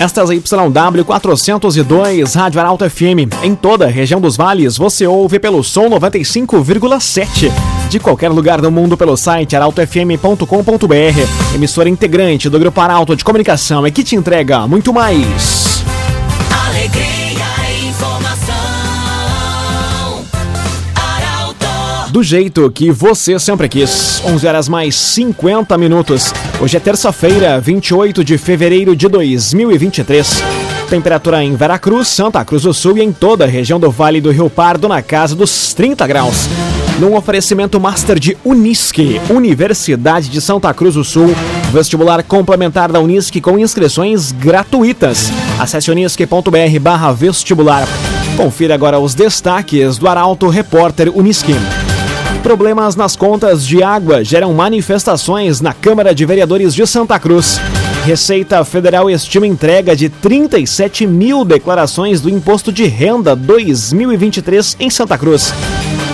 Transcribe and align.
Esta 0.00 0.22
é 0.22 0.24
a 0.24 0.26
YW 0.26 1.04
402, 1.04 2.34
Rádio 2.34 2.58
Arauto 2.58 2.88
FM. 2.88 3.28
Em 3.42 3.54
toda 3.54 3.84
a 3.84 3.90
região 3.90 4.18
dos 4.18 4.34
vales, 4.34 4.78
você 4.78 5.06
ouve 5.06 5.38
pelo 5.38 5.62
som 5.62 5.90
95,7. 5.90 7.52
De 7.90 8.00
qualquer 8.00 8.30
lugar 8.30 8.62
do 8.62 8.70
mundo 8.70 8.96
pelo 8.96 9.14
site 9.14 9.54
arautofm.com.br. 9.54 11.54
Emissora 11.54 11.90
integrante 11.90 12.48
do 12.48 12.58
Grupo 12.58 12.80
Arauto 12.80 13.14
de 13.14 13.22
Comunicação 13.22 13.86
e 13.86 13.90
que 13.90 14.02
te 14.02 14.16
entrega 14.16 14.66
muito 14.66 14.90
mais. 14.90 15.69
Do 22.10 22.24
jeito 22.24 22.68
que 22.72 22.90
você 22.90 23.38
sempre 23.38 23.68
quis. 23.68 24.20
11 24.24 24.46
horas 24.46 24.68
mais 24.68 24.96
50 24.96 25.78
minutos. 25.78 26.34
Hoje 26.60 26.76
é 26.76 26.80
terça-feira, 26.80 27.60
28 27.60 28.24
de 28.24 28.36
fevereiro 28.36 28.96
de 28.96 29.06
2023. 29.06 30.42
Temperatura 30.88 31.44
em 31.44 31.54
Veracruz, 31.54 32.08
Santa 32.08 32.44
Cruz 32.44 32.64
do 32.64 32.74
Sul 32.74 32.98
e 32.98 33.02
em 33.02 33.12
toda 33.12 33.44
a 33.44 33.48
região 33.48 33.78
do 33.78 33.92
Vale 33.92 34.20
do 34.20 34.32
Rio 34.32 34.50
Pardo 34.50 34.88
na 34.88 35.00
casa 35.00 35.36
dos 35.36 35.72
30 35.72 36.04
graus. 36.08 36.48
Num 36.98 37.14
oferecimento 37.14 37.78
master 37.78 38.18
de 38.18 38.36
Unisque, 38.44 39.20
Universidade 39.30 40.28
de 40.28 40.40
Santa 40.40 40.74
Cruz 40.74 40.94
do 40.94 41.04
Sul, 41.04 41.32
vestibular 41.72 42.24
complementar 42.24 42.90
da 42.90 42.98
Unisque 42.98 43.40
com 43.40 43.56
inscrições 43.56 44.32
gratuitas. 44.32 45.30
Acesse 45.60 45.92
unisque.br 45.92 46.80
barra 46.80 47.12
vestibular. 47.12 47.86
Confira 48.36 48.74
agora 48.74 48.98
os 48.98 49.14
destaques 49.14 49.96
do 49.96 50.08
Arauto 50.08 50.48
Repórter 50.48 51.16
Unisque. 51.16 51.54
Problemas 52.42 52.96
nas 52.96 53.14
contas 53.16 53.66
de 53.66 53.82
água 53.82 54.24
geram 54.24 54.52
manifestações 54.54 55.60
na 55.60 55.74
Câmara 55.74 56.14
de 56.14 56.24
Vereadores 56.24 56.74
de 56.74 56.86
Santa 56.86 57.18
Cruz. 57.18 57.60
Receita 58.04 58.64
Federal 58.64 59.10
estima 59.10 59.46
entrega 59.46 59.94
de 59.94 60.08
37 60.08 61.06
mil 61.06 61.44
declarações 61.44 62.20
do 62.20 62.30
Imposto 62.30 62.72
de 62.72 62.86
Renda 62.86 63.36
2023 63.36 64.76
em 64.80 64.88
Santa 64.88 65.18
Cruz. 65.18 65.52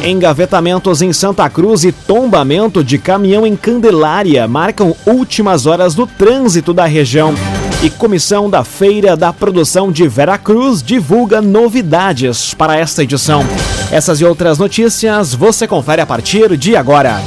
Engavetamentos 0.04 1.00
em 1.00 1.12
Santa 1.12 1.48
Cruz 1.48 1.84
e 1.84 1.92
tombamento 1.92 2.82
de 2.82 2.98
caminhão 2.98 3.46
em 3.46 3.56
Candelária 3.56 4.48
marcam 4.48 4.94
últimas 5.06 5.64
horas 5.64 5.94
do 5.94 6.06
trânsito 6.06 6.74
da 6.74 6.86
região. 6.86 7.34
E 7.82 7.90
Comissão 7.90 8.48
da 8.48 8.64
Feira 8.64 9.14
da 9.16 9.32
Produção 9.32 9.92
de 9.92 10.08
Veracruz 10.08 10.82
divulga 10.82 11.42
novidades 11.42 12.54
para 12.54 12.76
esta 12.76 13.02
edição. 13.02 13.44
Essas 13.92 14.20
e 14.20 14.24
outras 14.24 14.58
notícias 14.58 15.34
você 15.34 15.66
confere 15.66 16.00
a 16.00 16.06
partir 16.06 16.56
de 16.56 16.74
agora. 16.74 17.20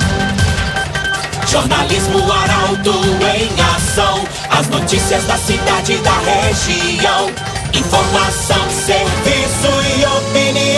Jornalismo 1.48 2.20
Arauto 2.32 2.94
em 3.36 3.76
ação. 3.76 4.24
As 4.50 4.68
notícias 4.70 5.24
da 5.26 5.38
cidade 5.38 5.94
e 5.94 5.98
da 5.98 6.18
região. 6.20 7.32
Informação, 7.72 8.70
serviço 8.70 9.68
e 9.98 10.06
opinião. 10.06 10.69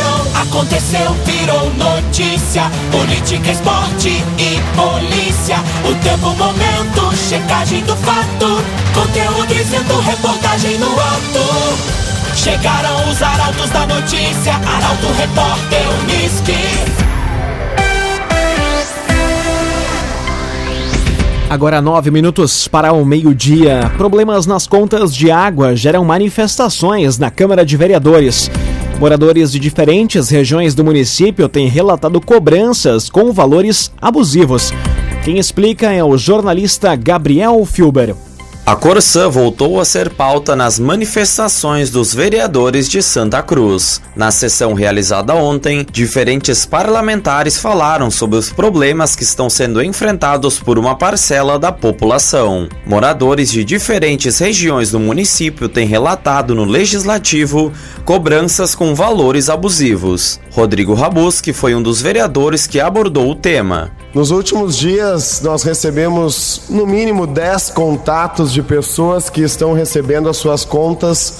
Aconteceu, 0.42 1.14
virou 1.23 1.72
notícia. 1.75 2.64
Política, 2.92 3.52
esporte 3.52 4.09
e 4.09 4.59
polícia. 4.75 5.58
O 5.88 5.94
tempo, 6.03 6.36
momento, 6.36 7.16
checagem 7.16 7.84
do 7.84 7.95
fato. 7.97 8.47
Conteúdo 8.92 9.53
dizendo, 9.53 10.00
reportagem 10.00 10.80
no 10.80 10.88
ato. 11.00 12.36
Chegaram 12.36 13.08
os 13.12 13.22
arautos 13.22 13.69
da 13.69 13.86
notícia. 13.86 14.53
Arauto, 14.56 15.08
repórter, 15.16 15.84
Unisque. 16.02 17.02
Agora 21.52 21.81
nove 21.81 22.09
minutos 22.09 22.67
para 22.67 22.94
o 22.94 23.06
meio-dia. 23.06 23.92
Problemas 23.95 24.47
nas 24.47 24.66
contas 24.66 25.14
de 25.14 25.30
água 25.30 25.75
geram 25.75 26.03
manifestações 26.03 27.19
na 27.19 27.30
Câmara 27.30 27.64
de 27.64 27.78
Vereadores. 27.78 28.50
Moradores 29.00 29.52
de 29.52 29.59
diferentes 29.59 30.30
regiões 30.30 30.75
do 30.75 30.84
município 30.84 31.50
têm 31.50 31.68
relatado 31.68 32.22
cobranças 32.22 33.09
com 33.09 33.31
valores 33.31 33.91
abusivos. 34.02 34.72
Quem 35.24 35.38
explica 35.38 35.91
é 35.91 36.03
o 36.03 36.18
jornalista 36.18 36.96
Gabriel 36.96 37.63
Filber. 37.66 38.16
A 38.63 38.75
Corsã 38.75 39.27
voltou 39.27 39.81
a 39.81 39.85
ser 39.85 40.11
pauta 40.11 40.55
nas 40.55 40.77
manifestações 40.77 41.89
dos 41.89 42.13
vereadores 42.13 42.88
de 42.88 43.01
Santa 43.01 43.41
Cruz. 43.41 43.99
Na 44.16 44.29
sessão 44.29 44.73
realizada 44.73 45.33
ontem, 45.33 45.85
diferentes 45.91 46.63
parlamentares 46.63 47.57
falaram 47.57 48.11
sobre 48.11 48.38
os 48.38 48.51
problemas 48.51 49.16
que 49.16 49.23
estão 49.23 49.49
sendo 49.49 49.83
enfrentados 49.83 50.59
por 50.59 50.77
uma 50.77 50.95
parcela 50.95 51.57
da 51.57 51.72
população. 51.72 52.69
Moradores 52.85 53.51
de 53.51 53.66
diferentes 53.66 54.38
regiões 54.38 54.91
do 54.91 54.99
município 54.99 55.67
têm 55.67 55.88
relatado 55.88 56.53
no 56.53 56.63
legislativo 56.63 57.73
cobranças 58.05 58.75
com 58.75 58.93
valores 58.93 59.49
abusivos. 59.49 60.39
Rodrigo 60.51 60.93
Rabus, 60.93 61.41
que 61.41 61.51
foi 61.51 61.73
um 61.73 61.81
dos 61.81 61.99
vereadores 61.99 62.67
que 62.67 62.79
abordou 62.79 63.31
o 63.31 63.35
tema. 63.35 63.91
Nos 64.13 64.29
últimos 64.29 64.75
dias, 64.75 65.39
nós 65.41 65.63
recebemos 65.63 66.63
no 66.69 66.85
mínimo 66.85 67.25
10 67.25 67.69
contatos 67.69 68.51
de 68.51 68.61
pessoas 68.61 69.29
que 69.29 69.39
estão 69.39 69.72
recebendo 69.72 70.27
as 70.27 70.35
suas 70.35 70.66
contas, 70.66 71.35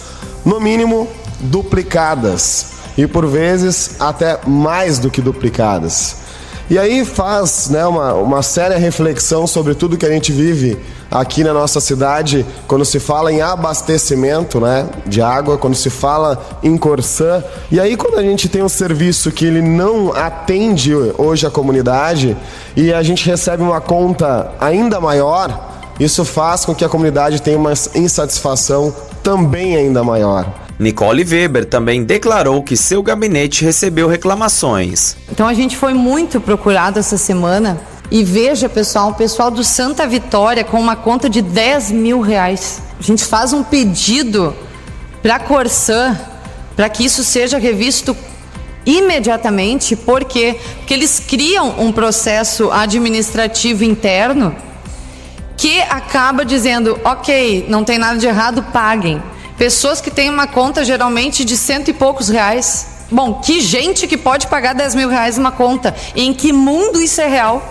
no 0.45 0.57
mínimo, 0.57 1.05
duplicadas 1.41 2.67
e 2.97 3.05
por 3.05 3.27
vezes 3.27 3.99
até 3.99 4.39
mais 4.47 4.99
do 4.99 5.09
que 5.09 5.21
duplicadas. 5.21 6.15
E 6.71 6.79
aí 6.79 7.03
faz 7.03 7.69
né, 7.69 7.85
uma, 7.85 8.13
uma 8.13 8.41
séria 8.41 8.77
reflexão 8.77 9.45
sobre 9.45 9.75
tudo 9.75 9.97
que 9.97 10.05
a 10.05 10.09
gente 10.09 10.31
vive 10.31 10.79
aqui 11.11 11.43
na 11.43 11.53
nossa 11.53 11.81
cidade 11.81 12.45
quando 12.65 12.85
se 12.85 12.97
fala 12.97 13.29
em 13.29 13.41
abastecimento 13.41 14.57
né, 14.61 14.87
de 15.05 15.21
água, 15.21 15.57
quando 15.57 15.75
se 15.75 15.89
fala 15.89 16.41
em 16.63 16.77
Corsã. 16.77 17.43
E 17.69 17.77
aí 17.77 17.97
quando 17.97 18.17
a 18.17 18.21
gente 18.21 18.47
tem 18.47 18.63
um 18.63 18.69
serviço 18.69 19.33
que 19.33 19.43
ele 19.43 19.61
não 19.61 20.13
atende 20.13 20.95
hoje 21.17 21.45
a 21.45 21.51
comunidade 21.51 22.37
e 22.73 22.93
a 22.93 23.03
gente 23.03 23.29
recebe 23.29 23.61
uma 23.61 23.81
conta 23.81 24.53
ainda 24.57 25.01
maior, 25.01 25.91
isso 25.99 26.23
faz 26.23 26.63
com 26.63 26.73
que 26.73 26.85
a 26.85 26.89
comunidade 26.89 27.41
tenha 27.41 27.57
uma 27.57 27.73
insatisfação 27.93 28.95
também 29.21 29.75
ainda 29.75 30.05
maior. 30.05 30.47
Nicole 30.81 31.24
Weber 31.24 31.66
também 31.66 32.03
declarou 32.03 32.64
que 32.64 32.75
seu 32.75 33.03
gabinete 33.03 33.64
recebeu 33.64 34.08
reclamações. 34.08 35.16
Então 35.31 35.47
a 35.47 35.53
gente 35.53 35.78
foi 35.78 35.94
muito 35.94 36.42
procurado 36.42 36.97
essa 36.97 37.18
semana 37.18 37.80
e 38.09 38.24
veja, 38.24 38.68
pessoal, 38.68 39.12
o 39.12 39.14
pessoal 39.14 39.52
do 39.52 39.64
Santa 39.64 40.08
Vitória 40.08 40.64
com 40.64 40.80
uma 40.80 40.96
conta 40.96 41.30
de 41.30 41.40
10 41.40 41.92
mil 41.92 42.19
reais. 42.19 42.81
A 43.00 43.03
gente 43.03 43.24
faz 43.24 43.53
um 43.53 43.64
pedido 43.64 44.56
para 45.22 45.36
a 45.36 45.40
Corsã 45.40 46.19
para 46.75 46.90
que 46.90 47.06
isso 47.06 47.24
seja 47.24 47.59
revisto 47.59 48.18
imediatamente, 48.84 49.96
por 49.96 50.24
quê? 50.24 50.58
Porque 50.78 50.96
eles 50.96 51.19
criam 51.19 51.75
um 51.80 51.92
processo 51.92 52.72
administrativo 52.72 53.84
interno 53.84 54.56
que 55.56 55.80
acaba 55.81 56.44
dizendo, 56.44 57.00
ok, 57.03 57.68
não 57.69 57.84
tem 57.84 58.00
nada 58.00 58.18
de 58.18 58.25
errado, 58.25 58.63
paguem. 58.74 59.22
Pessoas 59.61 60.01
que 60.01 60.09
têm 60.09 60.27
uma 60.27 60.47
conta 60.47 60.83
geralmente 60.83 61.45
de 61.45 61.55
cento 61.55 61.88
e 61.88 61.94
poucos 61.94 62.29
reais. 62.29 62.88
Bom, 63.11 63.35
que 63.35 63.61
gente 63.61 64.07
que 64.07 64.17
pode 64.17 64.47
pagar 64.47 64.73
10 64.73 64.95
mil 64.95 65.07
reais 65.07 65.38
uma 65.38 65.51
conta? 65.51 65.94
Em 66.16 66.33
que 66.33 66.51
mundo 66.51 66.99
isso 66.99 67.22
é 67.22 67.27
real? 67.27 67.63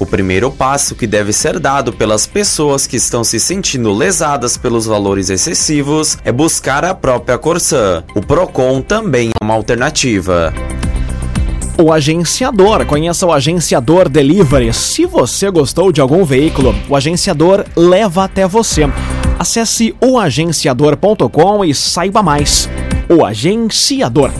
O 0.00 0.06
primeiro 0.06 0.50
passo 0.50 0.94
que 0.94 1.06
deve 1.06 1.34
ser 1.34 1.60
dado 1.60 1.92
pelas 1.92 2.26
pessoas 2.26 2.86
que 2.86 2.96
estão 2.96 3.22
se 3.22 3.38
sentindo 3.38 3.92
lesadas 3.92 4.56
pelos 4.56 4.86
valores 4.86 5.28
excessivos 5.28 6.16
é 6.24 6.32
buscar 6.32 6.82
a 6.82 6.94
própria 6.94 7.36
Corsã. 7.36 8.02
O 8.14 8.22
Procon 8.22 8.80
também 8.80 9.28
é 9.38 9.44
uma 9.44 9.52
alternativa. 9.52 10.50
O 11.76 11.92
agenciador. 11.92 12.86
Conheça 12.86 13.26
o 13.26 13.32
agenciador 13.34 14.08
Delivery. 14.08 14.72
Se 14.72 15.04
você 15.04 15.50
gostou 15.50 15.92
de 15.92 16.00
algum 16.00 16.24
veículo, 16.24 16.74
o 16.88 16.96
agenciador 16.96 17.66
leva 17.76 18.24
até 18.24 18.48
você. 18.48 18.88
Acesse 19.44 19.94
oagenciador.com 20.00 21.66
e 21.66 21.74
saiba 21.74 22.22
mais. 22.22 22.66
O 23.10 23.22
Agenciador. 23.22 24.30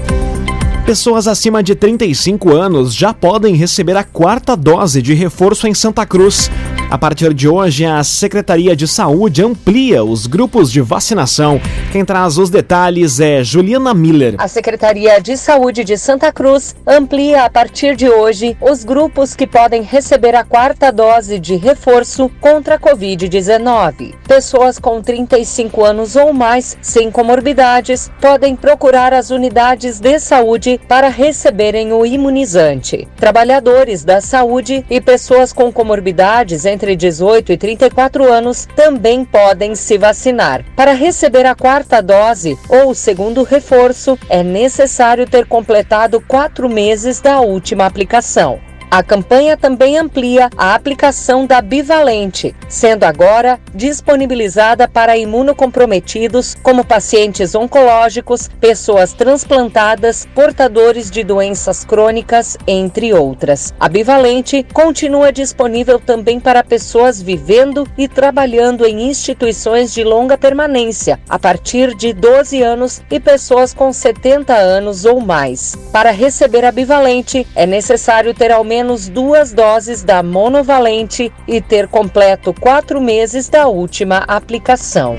Pessoas 0.86 1.28
acima 1.28 1.62
de 1.62 1.74
35 1.74 2.56
anos 2.56 2.94
já 2.94 3.12
podem 3.12 3.54
receber 3.54 3.98
a 3.98 4.02
quarta 4.02 4.56
dose 4.56 5.02
de 5.02 5.12
reforço 5.12 5.66
em 5.66 5.74
Santa 5.74 6.06
Cruz. 6.06 6.50
A 6.90 6.98
partir 6.98 7.32
de 7.34 7.48
hoje, 7.48 7.84
a 7.84 8.04
Secretaria 8.04 8.76
de 8.76 8.86
Saúde 8.86 9.42
amplia 9.42 10.04
os 10.04 10.26
grupos 10.26 10.70
de 10.70 10.80
vacinação. 10.80 11.60
Quem 11.90 12.04
traz 12.04 12.38
os 12.38 12.50
detalhes 12.50 13.20
é 13.20 13.42
Juliana 13.42 13.94
Miller. 13.94 14.34
A 14.38 14.46
Secretaria 14.46 15.20
de 15.20 15.36
Saúde 15.36 15.82
de 15.82 15.96
Santa 15.96 16.32
Cruz 16.32 16.76
amplia 16.86 17.44
a 17.44 17.50
partir 17.50 17.96
de 17.96 18.08
hoje 18.08 18.56
os 18.60 18.84
grupos 18.84 19.34
que 19.34 19.46
podem 19.46 19.82
receber 19.82 20.36
a 20.36 20.44
quarta 20.44 20.92
dose 20.92 21.40
de 21.40 21.56
reforço 21.56 22.30
contra 22.40 22.76
a 22.76 22.78
Covid-19. 22.78 24.14
Pessoas 24.28 24.78
com 24.78 25.00
35 25.00 25.84
anos 25.84 26.16
ou 26.16 26.32
mais, 26.32 26.76
sem 26.80 27.10
comorbidades, 27.10 28.10
podem 28.20 28.54
procurar 28.54 29.12
as 29.12 29.30
unidades 29.30 29.98
de 29.98 30.18
saúde 30.18 30.80
para 30.86 31.08
receberem 31.08 31.92
o 31.92 32.04
imunizante. 32.06 33.08
Trabalhadores 33.16 34.04
da 34.04 34.20
saúde 34.20 34.84
e 34.88 35.00
pessoas 35.00 35.52
com 35.52 35.72
comorbidades, 35.72 36.64
entre 36.74 36.94
18 36.96 37.52
e 37.52 37.56
34 37.56 38.30
anos 38.30 38.68
também 38.76 39.24
podem 39.24 39.74
se 39.74 39.96
vacinar. 39.96 40.64
Para 40.76 40.92
receber 40.92 41.46
a 41.46 41.54
quarta 41.54 42.02
dose 42.02 42.58
ou 42.68 42.90
o 42.90 42.94
segundo 42.94 43.42
reforço, 43.44 44.18
é 44.28 44.42
necessário 44.42 45.26
ter 45.26 45.46
completado 45.46 46.20
quatro 46.20 46.68
meses 46.68 47.20
da 47.20 47.40
última 47.40 47.86
aplicação. 47.86 48.60
A 48.94 49.02
campanha 49.02 49.56
também 49.56 49.98
amplia 49.98 50.48
a 50.56 50.72
aplicação 50.72 51.46
da 51.46 51.60
bivalente, 51.60 52.54
sendo 52.68 53.02
agora 53.02 53.58
disponibilizada 53.74 54.86
para 54.86 55.16
imunocomprometidos 55.16 56.54
como 56.62 56.84
pacientes 56.84 57.56
oncológicos, 57.56 58.48
pessoas 58.60 59.12
transplantadas, 59.12 60.28
portadores 60.32 61.10
de 61.10 61.24
doenças 61.24 61.84
crônicas, 61.84 62.56
entre 62.68 63.12
outras. 63.12 63.74
A 63.80 63.88
bivalente 63.88 64.64
continua 64.72 65.32
disponível 65.32 65.98
também 65.98 66.38
para 66.38 66.62
pessoas 66.62 67.20
vivendo 67.20 67.88
e 67.98 68.06
trabalhando 68.06 68.86
em 68.86 69.10
instituições 69.10 69.92
de 69.92 70.04
longa 70.04 70.38
permanência, 70.38 71.18
a 71.28 71.36
partir 71.36 71.96
de 71.96 72.12
12 72.12 72.62
anos 72.62 73.02
e 73.10 73.18
pessoas 73.18 73.74
com 73.74 73.92
70 73.92 74.54
anos 74.54 75.04
ou 75.04 75.18
mais. 75.18 75.74
Para 75.90 76.12
receber 76.12 76.64
a 76.64 76.70
bivalente, 76.70 77.44
é 77.56 77.66
necessário 77.66 78.32
ter 78.32 78.52
ao 78.52 78.62
menos 78.62 78.83
menos 78.84 79.08
duas 79.08 79.50
doses 79.50 80.02
da 80.02 80.22
monovalente 80.22 81.32
e 81.48 81.58
ter 81.58 81.88
completo 81.88 82.52
quatro 82.52 83.00
meses 83.00 83.48
da 83.48 83.66
última 83.66 84.18
aplicação. 84.28 85.16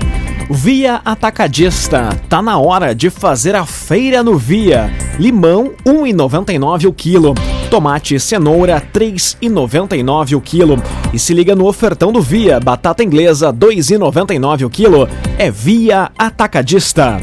Via 0.48 1.00
Atacadista. 1.04 2.10
Tá 2.28 2.40
na 2.40 2.58
hora 2.58 2.94
de 2.94 3.10
fazer 3.10 3.56
a 3.56 3.66
feira 3.66 4.22
no 4.22 4.38
Via. 4.38 4.88
Limão 5.18 5.72
1,99 5.84 6.88
o 6.88 6.92
quilo. 6.92 7.34
Tomate 7.68 8.14
e 8.14 8.20
cenoura 8.20 8.80
3,99 8.80 10.36
o 10.36 10.40
quilo. 10.40 10.80
E 11.12 11.18
se 11.18 11.34
liga 11.34 11.56
no 11.56 11.66
ofertão 11.66 12.12
do 12.12 12.22
Via, 12.22 12.60
batata 12.60 13.02
inglesa 13.02 13.52
2,99 13.52 14.64
o 14.64 14.70
quilo. 14.70 15.08
É 15.36 15.50
Via 15.50 16.12
Atacadista. 16.16 17.20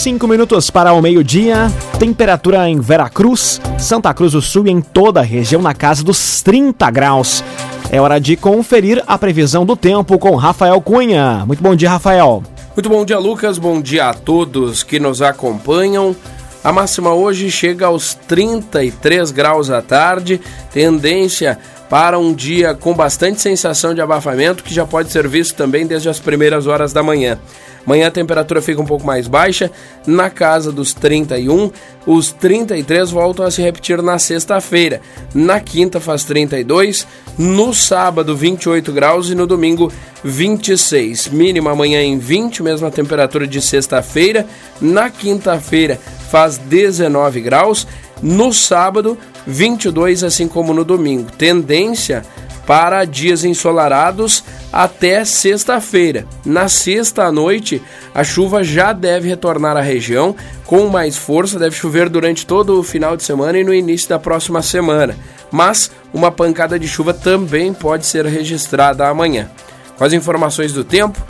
Cinco 0.00 0.26
minutos 0.26 0.70
para 0.70 0.94
o 0.94 1.02
meio-dia. 1.02 1.70
Temperatura 1.98 2.66
em 2.70 2.80
Veracruz, 2.80 3.60
Santa 3.78 4.14
Cruz 4.14 4.32
do 4.32 4.40
Sul 4.40 4.66
e 4.66 4.70
em 4.70 4.80
toda 4.80 5.20
a 5.20 5.22
região 5.22 5.60
na 5.60 5.74
casa 5.74 6.02
dos 6.02 6.40
30 6.40 6.90
graus. 6.90 7.44
É 7.92 8.00
hora 8.00 8.18
de 8.18 8.34
conferir 8.34 9.04
a 9.06 9.18
previsão 9.18 9.66
do 9.66 9.76
tempo 9.76 10.18
com 10.18 10.34
Rafael 10.36 10.80
Cunha. 10.80 11.44
Muito 11.46 11.62
bom 11.62 11.76
dia, 11.76 11.90
Rafael. 11.90 12.42
Muito 12.74 12.88
bom 12.88 13.04
dia, 13.04 13.18
Lucas. 13.18 13.58
Bom 13.58 13.78
dia 13.78 14.08
a 14.08 14.14
todos 14.14 14.82
que 14.82 14.98
nos 14.98 15.20
acompanham. 15.20 16.16
A 16.64 16.72
máxima 16.72 17.12
hoje 17.12 17.50
chega 17.50 17.84
aos 17.84 18.14
33 18.26 19.30
graus 19.30 19.68
à 19.68 19.82
tarde, 19.82 20.40
tendência 20.72 21.58
para 21.90 22.18
um 22.18 22.32
dia 22.32 22.74
com 22.74 22.94
bastante 22.94 23.42
sensação 23.42 23.92
de 23.92 24.00
abafamento 24.00 24.64
que 24.64 24.72
já 24.72 24.86
pode 24.86 25.10
ser 25.10 25.28
visto 25.28 25.56
também 25.56 25.86
desde 25.86 26.08
as 26.08 26.18
primeiras 26.18 26.66
horas 26.66 26.90
da 26.90 27.02
manhã. 27.02 27.38
Amanhã 27.86 28.08
a 28.08 28.10
temperatura 28.10 28.60
fica 28.60 28.80
um 28.80 28.86
pouco 28.86 29.06
mais 29.06 29.26
baixa, 29.26 29.70
na 30.06 30.30
casa 30.30 30.70
dos 30.70 30.92
31. 30.92 31.70
Os 32.06 32.32
33 32.32 33.10
voltam 33.10 33.44
a 33.44 33.50
se 33.50 33.62
repetir 33.62 34.02
na 34.02 34.18
sexta-feira. 34.18 35.00
Na 35.34 35.60
quinta 35.60 36.00
faz 36.00 36.24
32, 36.24 37.06
no 37.38 37.74
sábado 37.74 38.36
28 38.36 38.92
graus 38.92 39.30
e 39.30 39.34
no 39.34 39.46
domingo 39.46 39.92
26. 40.22 41.28
Mínima 41.28 41.72
amanhã 41.72 42.00
em 42.02 42.18
20, 42.18 42.62
mesma 42.62 42.90
temperatura 42.90 43.46
de 43.46 43.60
sexta-feira. 43.60 44.46
Na 44.80 45.10
quinta-feira 45.10 45.98
faz 46.30 46.58
19 46.58 47.40
graus. 47.40 47.86
No 48.22 48.52
sábado, 48.52 49.16
22, 49.50 50.24
assim 50.24 50.48
como 50.48 50.72
no 50.72 50.84
domingo. 50.84 51.30
Tendência 51.32 52.22
para 52.66 53.04
dias 53.04 53.44
ensolarados 53.44 54.44
até 54.72 55.24
sexta-feira. 55.24 56.24
Na 56.44 56.68
sexta 56.68 57.24
à 57.24 57.32
noite, 57.32 57.82
a 58.14 58.22
chuva 58.22 58.62
já 58.62 58.92
deve 58.92 59.28
retornar 59.28 59.76
à 59.76 59.80
região 59.80 60.36
com 60.64 60.86
mais 60.86 61.16
força, 61.16 61.58
deve 61.58 61.74
chover 61.74 62.08
durante 62.08 62.46
todo 62.46 62.78
o 62.78 62.82
final 62.84 63.16
de 63.16 63.24
semana 63.24 63.58
e 63.58 63.64
no 63.64 63.74
início 63.74 64.08
da 64.08 64.18
próxima 64.18 64.62
semana. 64.62 65.16
Mas 65.50 65.90
uma 66.14 66.30
pancada 66.30 66.78
de 66.78 66.86
chuva 66.86 67.12
também 67.12 67.74
pode 67.74 68.06
ser 68.06 68.24
registrada 68.24 69.08
amanhã. 69.08 69.50
Com 69.98 70.04
as 70.04 70.12
informações 70.12 70.72
do 70.72 70.84
tempo, 70.84 71.20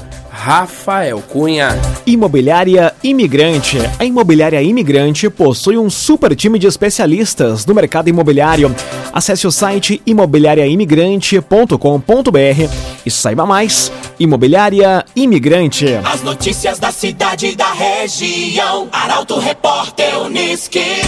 Rafael 0.41 1.21
Cunha. 1.21 1.79
Imobiliária 2.07 2.95
Imigrante. 3.05 3.77
A 3.99 4.07
Imobiliária 4.07 4.63
Imigrante 4.63 5.29
possui 5.29 5.77
um 5.77 5.91
super 5.91 6.35
time 6.35 6.59
de 6.59 6.67
especialistas 6.67 7.67
no 7.67 7.75
mercado 7.75 8.09
imobiliário. 8.09 8.75
Acesse 9.13 9.47
o 9.47 9.51
site 9.51 10.01
imobiliariaimigrante.com.br 10.07 12.75
e 13.05 13.11
saiba 13.11 13.45
mais. 13.45 13.93
Imobiliária 14.19 15.05
Imigrante. 15.15 15.89
As 16.11 16.23
notícias 16.23 16.79
da 16.79 16.91
cidade 16.91 17.49
e 17.49 17.55
da 17.55 17.71
região. 17.71 18.89
Arauto 18.91 19.39
Repórter 19.39 20.23
Uniski. 20.23 21.03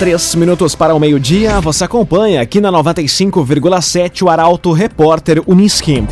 Três 0.00 0.34
minutos 0.34 0.74
para 0.74 0.92
o 0.94 0.98
meio-dia, 0.98 1.60
você 1.60 1.84
acompanha 1.84 2.42
aqui 2.42 2.60
na 2.60 2.72
95,7 2.72 4.22
o 4.22 4.28
Arauto 4.28 4.72
Repórter 4.72 5.40
Uniski. 5.46 6.04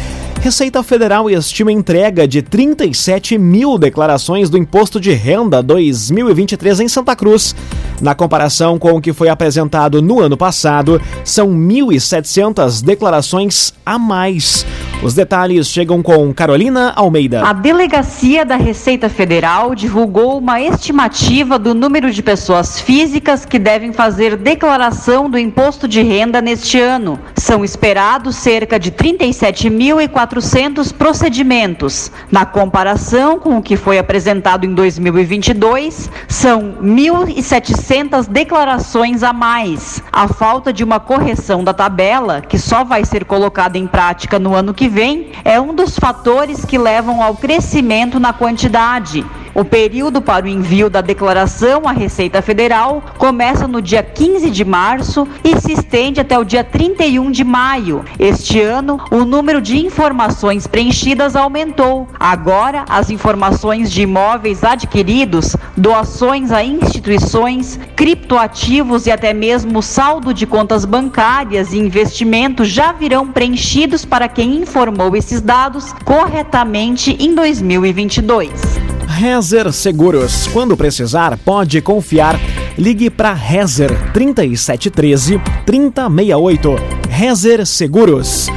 Receita 0.44 0.82
Federal 0.82 1.30
estima 1.30 1.72
entrega 1.72 2.28
de 2.28 2.42
37 2.42 3.38
mil 3.38 3.78
declarações 3.78 4.50
do 4.50 4.58
Imposto 4.58 5.00
de 5.00 5.10
Renda 5.10 5.62
2023 5.62 6.80
em 6.80 6.88
Santa 6.88 7.16
Cruz. 7.16 7.56
Na 7.98 8.14
comparação 8.14 8.78
com 8.78 8.92
o 8.92 9.00
que 9.00 9.14
foi 9.14 9.30
apresentado 9.30 10.02
no 10.02 10.20
ano 10.20 10.36
passado, 10.36 11.00
são 11.24 11.48
1.700 11.48 12.84
declarações 12.84 13.72
a 13.86 13.98
mais. 13.98 14.66
Os 15.02 15.12
detalhes 15.12 15.66
chegam 15.66 16.02
com 16.02 16.32
Carolina 16.32 16.92
Almeida. 16.96 17.42
A 17.46 17.52
Delegacia 17.52 18.42
da 18.44 18.56
Receita 18.56 19.10
Federal 19.10 19.74
divulgou 19.74 20.38
uma 20.38 20.60
estimativa 20.60 21.58
do 21.58 21.74
número 21.74 22.10
de 22.10 22.22
pessoas 22.22 22.80
físicas 22.80 23.44
que 23.44 23.58
devem 23.58 23.92
fazer 23.92 24.34
declaração 24.36 25.28
do 25.28 25.38
imposto 25.38 25.86
de 25.86 26.00
renda 26.00 26.40
neste 26.40 26.80
ano. 26.80 27.18
São 27.36 27.62
esperados 27.62 28.36
cerca 28.36 28.78
de 28.78 28.90
37.400 28.92 30.90
procedimentos. 30.94 32.10
Na 32.30 32.46
comparação 32.46 33.38
com 33.38 33.58
o 33.58 33.62
que 33.62 33.76
foi 33.76 33.98
apresentado 33.98 34.64
em 34.64 34.72
2022, 34.72 36.10
são 36.28 36.76
1.700 36.82 38.26
declarações 38.26 39.22
a 39.22 39.34
mais. 39.34 40.02
A 40.10 40.28
falta 40.28 40.72
de 40.72 40.82
uma 40.82 40.98
correção 40.98 41.62
da 41.62 41.74
tabela, 41.74 42.40
que 42.40 42.58
só 42.58 42.84
vai 42.84 43.04
ser 43.04 43.26
colocada 43.26 43.76
em 43.76 43.86
prática 43.86 44.38
no 44.38 44.54
ano 44.54 44.72
que 44.72 44.83
vem 44.88 45.30
é 45.44 45.60
um 45.60 45.74
dos 45.74 45.98
fatores 45.98 46.64
que 46.64 46.78
levam 46.78 47.22
ao 47.22 47.36
crescimento 47.36 48.18
na 48.18 48.32
quantidade. 48.32 49.24
O 49.54 49.64
período 49.64 50.20
para 50.20 50.46
o 50.46 50.48
envio 50.48 50.90
da 50.90 51.00
declaração 51.00 51.82
à 51.86 51.92
Receita 51.92 52.42
Federal 52.42 53.00
começa 53.16 53.68
no 53.68 53.80
dia 53.80 54.02
15 54.02 54.50
de 54.50 54.64
março 54.64 55.28
e 55.44 55.56
se 55.60 55.70
estende 55.70 56.20
até 56.20 56.36
o 56.36 56.42
dia 56.42 56.64
31 56.64 57.30
de 57.30 57.44
maio. 57.44 58.04
Este 58.18 58.60
ano, 58.60 58.98
o 59.12 59.24
número 59.24 59.62
de 59.62 59.78
informações 59.78 60.66
preenchidas 60.66 61.36
aumentou. 61.36 62.08
Agora, 62.18 62.84
as 62.88 63.10
informações 63.10 63.92
de 63.92 64.02
imóveis 64.02 64.64
adquiridos, 64.64 65.54
doações 65.76 66.50
a 66.50 66.64
instituições, 66.64 67.78
criptoativos 67.94 69.06
e 69.06 69.12
até 69.12 69.32
mesmo 69.32 69.80
saldo 69.82 70.34
de 70.34 70.48
contas 70.48 70.84
bancárias 70.84 71.72
e 71.72 71.78
investimentos 71.78 72.68
já 72.68 72.90
virão 72.90 73.28
preenchidos 73.28 74.04
para 74.04 74.26
quem 74.26 74.56
informou 74.56 75.14
esses 75.14 75.40
dados 75.40 75.92
corretamente 76.04 77.16
em 77.20 77.36
2022. 77.36 78.93
Rezer 79.14 79.72
Seguros. 79.72 80.48
Quando 80.48 80.76
precisar, 80.76 81.38
pode 81.38 81.80
confiar. 81.80 82.36
Ligue 82.76 83.08
para 83.08 83.32
Rezer 83.32 83.90
3713 84.12 85.40
3068. 85.64 86.76
Rezer 87.08 87.64
Seguros. 87.64 88.48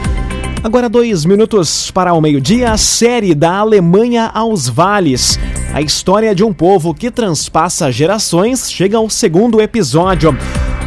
Agora 0.64 0.90
dois 0.90 1.26
minutos 1.26 1.92
para 1.92 2.12
o 2.14 2.20
meio-dia, 2.20 2.72
a 2.72 2.78
série 2.78 3.36
da 3.36 3.58
Alemanha 3.58 4.32
aos 4.34 4.68
vales. 4.68 5.40
A 5.72 5.80
história 5.80 6.34
de 6.34 6.44
um 6.44 6.52
povo 6.52 6.92
que 6.92 7.12
transpassa 7.12 7.92
gerações 7.92 8.72
chega 8.72 8.98
ao 8.98 9.08
segundo 9.12 9.62
episódio. 9.62 10.36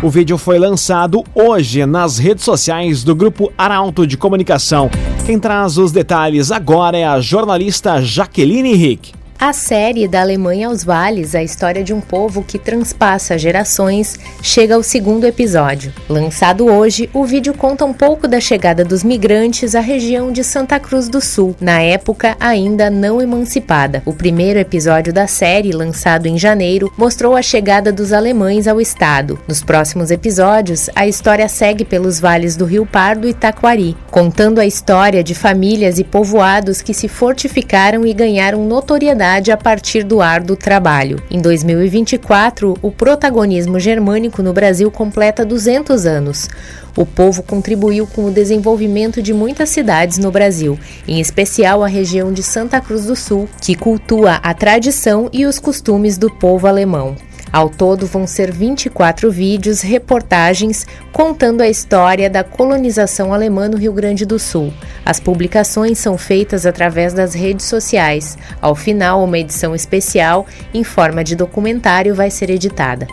O 0.02 0.10
vídeo 0.10 0.36
foi 0.36 0.58
lançado 0.58 1.22
hoje 1.32 1.86
nas 1.86 2.18
redes 2.18 2.44
sociais 2.44 3.04
do 3.04 3.14
Grupo 3.14 3.52
Arauto 3.56 4.04
de 4.04 4.16
Comunicação. 4.16 4.90
Quem 5.24 5.38
traz 5.38 5.78
os 5.78 5.92
detalhes 5.92 6.50
agora 6.50 6.98
é 6.98 7.04
a 7.04 7.20
jornalista 7.20 8.02
Jaqueline 8.02 8.74
Rick. 8.74 9.19
A 9.40 9.54
série 9.54 10.06
Da 10.06 10.20
Alemanha 10.20 10.68
aos 10.68 10.84
Vales, 10.84 11.34
a 11.34 11.42
história 11.42 11.82
de 11.82 11.94
um 11.94 12.00
povo 12.00 12.44
que 12.46 12.58
transpassa 12.58 13.38
gerações, 13.38 14.20
chega 14.42 14.74
ao 14.74 14.82
segundo 14.82 15.24
episódio. 15.24 15.94
Lançado 16.10 16.66
hoje, 16.66 17.08
o 17.14 17.24
vídeo 17.24 17.54
conta 17.54 17.86
um 17.86 17.94
pouco 17.94 18.28
da 18.28 18.38
chegada 18.38 18.84
dos 18.84 19.02
migrantes 19.02 19.74
à 19.74 19.80
região 19.80 20.30
de 20.30 20.44
Santa 20.44 20.78
Cruz 20.78 21.08
do 21.08 21.22
Sul, 21.22 21.56
na 21.58 21.80
época 21.80 22.36
ainda 22.38 22.90
não 22.90 23.18
emancipada. 23.18 24.02
O 24.04 24.12
primeiro 24.12 24.58
episódio 24.58 25.10
da 25.10 25.26
série, 25.26 25.72
lançado 25.72 26.26
em 26.26 26.36
janeiro, 26.36 26.92
mostrou 26.94 27.34
a 27.34 27.40
chegada 27.40 27.90
dos 27.90 28.12
alemães 28.12 28.68
ao 28.68 28.78
estado. 28.78 29.40
Nos 29.48 29.62
próximos 29.62 30.10
episódios, 30.10 30.90
a 30.94 31.08
história 31.08 31.48
segue 31.48 31.86
pelos 31.86 32.20
vales 32.20 32.56
do 32.56 32.66
Rio 32.66 32.84
Pardo 32.84 33.26
e 33.26 33.32
Taquari, 33.32 33.96
contando 34.10 34.58
a 34.58 34.66
história 34.66 35.24
de 35.24 35.34
famílias 35.34 35.98
e 35.98 36.04
povoados 36.04 36.82
que 36.82 36.92
se 36.92 37.08
fortificaram 37.08 38.06
e 38.06 38.12
ganharam 38.12 38.66
notoriedade 38.66 39.29
a 39.52 39.56
partir 39.56 40.02
do 40.02 40.20
árduo 40.20 40.56
trabalho. 40.56 41.22
Em 41.30 41.40
2024, 41.40 42.76
o 42.82 42.90
protagonismo 42.90 43.78
germânico 43.78 44.42
no 44.42 44.52
Brasil 44.52 44.90
completa 44.90 45.44
200 45.44 46.04
anos. 46.04 46.48
O 46.96 47.06
povo 47.06 47.42
contribuiu 47.44 48.08
com 48.08 48.24
o 48.24 48.32
desenvolvimento 48.32 49.22
de 49.22 49.32
muitas 49.32 49.68
cidades 49.68 50.18
no 50.18 50.32
Brasil, 50.32 50.76
em 51.06 51.20
especial 51.20 51.84
a 51.84 51.86
região 51.86 52.32
de 52.32 52.42
Santa 52.42 52.80
Cruz 52.80 53.06
do 53.06 53.14
Sul, 53.14 53.48
que 53.60 53.76
cultua 53.76 54.40
a 54.42 54.52
tradição 54.52 55.28
e 55.32 55.46
os 55.46 55.60
costumes 55.60 56.18
do 56.18 56.28
povo 56.28 56.66
alemão. 56.66 57.14
Ao 57.52 57.68
todo, 57.68 58.06
vão 58.06 58.26
ser 58.26 58.52
24 58.52 59.30
vídeos, 59.30 59.80
reportagens 59.80 60.86
contando 61.12 61.60
a 61.60 61.68
história 61.68 62.30
da 62.30 62.44
colonização 62.44 63.34
alemã 63.34 63.68
no 63.68 63.76
Rio 63.76 63.92
Grande 63.92 64.24
do 64.24 64.38
Sul. 64.38 64.72
As 65.04 65.18
publicações 65.18 65.98
são 65.98 66.16
feitas 66.16 66.64
através 66.64 67.12
das 67.12 67.34
redes 67.34 67.66
sociais. 67.66 68.38
Ao 68.60 68.74
final, 68.74 69.24
uma 69.24 69.38
edição 69.38 69.74
especial 69.74 70.46
em 70.72 70.84
forma 70.84 71.24
de 71.24 71.34
documentário 71.34 72.14
vai 72.14 72.30
ser 72.30 72.50
editada. 72.50 73.06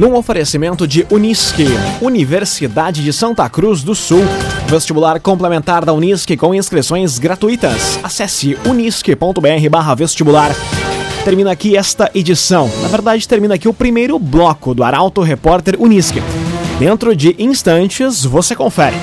Num 0.00 0.14
oferecimento 0.16 0.88
de 0.88 1.06
Unisque, 1.10 1.66
Universidade 2.00 3.04
de 3.04 3.12
Santa 3.12 3.46
Cruz 3.50 3.82
do 3.82 3.94
Sul. 3.94 4.22
Vestibular 4.66 5.20
complementar 5.20 5.84
da 5.84 5.92
Unisque 5.92 6.38
com 6.38 6.54
inscrições 6.54 7.18
gratuitas. 7.18 8.00
Acesse 8.02 8.56
unisque.br/vestibular 8.64 10.52
termina 11.24 11.50
aqui 11.50 11.76
esta 11.76 12.10
edição. 12.14 12.70
Na 12.82 12.88
verdade, 12.88 13.26
termina 13.28 13.54
aqui 13.54 13.68
o 13.68 13.74
primeiro 13.74 14.18
bloco 14.18 14.74
do 14.74 14.82
Arauto 14.82 15.20
Repórter 15.20 15.76
Unisque. 15.78 16.22
Dentro 16.78 17.14
de 17.14 17.36
instantes, 17.38 18.24
você 18.24 18.56
confere. 18.56 18.96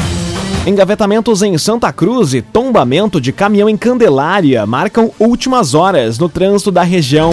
Engavetamentos 0.66 1.42
em 1.42 1.58
Santa 1.58 1.94
Cruz 1.94 2.34
e 2.34 2.42
tombamento 2.42 3.22
de 3.22 3.32
caminhão 3.32 3.70
em 3.70 3.78
Candelária 3.78 4.66
marcam 4.66 5.12
últimas 5.20 5.74
horas 5.74 6.20
no 6.20 6.28
trânsito 6.28 6.72
da 6.72 6.84
região. 6.84 7.32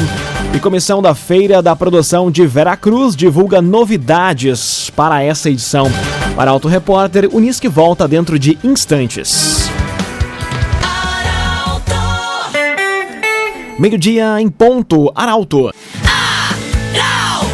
E 0.54 0.60
comissão 0.60 1.02
da 1.02 1.16
Feira 1.16 1.60
da 1.60 1.74
Produção 1.74 2.30
de 2.30 2.46
Veracruz 2.46 3.16
divulga 3.16 3.60
novidades 3.60 4.88
para 4.94 5.20
essa 5.20 5.50
edição. 5.50 5.90
Para 6.36 6.52
Auto 6.52 6.68
Repórter, 6.68 7.28
Unisque 7.32 7.66
volta 7.66 8.06
dentro 8.06 8.38
de 8.38 8.56
instantes. 8.62 9.63
Meio-dia 13.76 14.40
em 14.40 14.48
ponto, 14.48 15.10
Arauto. 15.16 15.72
Arauto! 16.06 17.50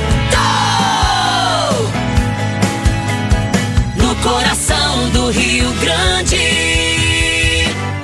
No 3.97 4.15
coração 4.17 5.09
do 5.15 5.31
Rio 5.31 5.73
Grande, 5.81 6.37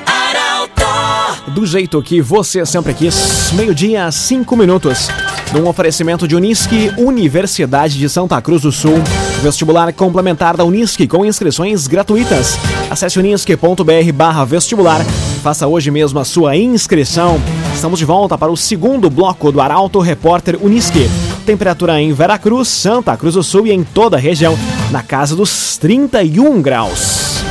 Arauto! 0.06 1.50
Do 1.50 1.66
jeito 1.66 2.00
que 2.02 2.23
você 2.23 2.64
sempre 2.64 2.94
quis, 2.94 3.52
meio-dia, 3.52 4.11
cinco 4.11 4.56
minutos. 4.56 5.08
Num 5.52 5.68
oferecimento 5.68 6.26
de 6.26 6.35
Unisque, 6.35 6.90
Universidade 6.96 7.99
de 7.99 8.08
Santa 8.08 8.40
Cruz 8.40 8.62
do 8.62 8.73
Sul. 8.73 8.96
Vestibular 9.42 9.92
complementar 9.92 10.56
da 10.56 10.64
Unisque 10.64 11.06
com 11.06 11.25
inscrições 11.25 11.87
gratuitas. 11.87 12.58
Acesse 12.90 13.18
unisque.br 13.18 14.12
barra 14.14 14.44
vestibular. 14.46 15.04
Faça 15.42 15.66
hoje 15.66 15.90
mesmo 15.90 16.18
a 16.18 16.25
sua 16.25 16.56
inscrição. 16.56 17.40
Estamos 17.76 17.99
de 17.99 18.06
volta 18.06 18.38
para 18.38 18.50
o 18.50 18.56
segundo 18.56 19.11
bloco 19.11 19.52
do 19.52 19.61
Arauto 19.61 20.00
Repórter 20.00 20.59
Unisque. 20.62 21.11
Temperatura 21.45 22.00
em 22.00 22.11
Veracruz, 22.11 22.68
Santa 22.68 23.14
Cruz 23.18 23.35
do 23.35 23.42
Sul 23.42 23.66
e 23.66 23.71
em 23.71 23.85
toda 23.85 24.16
a 24.16 24.18
região, 24.18 24.59
na 24.90 25.02
casa 25.02 25.37
dos 25.37 25.76
31 25.76 26.62
graus. 26.62 27.45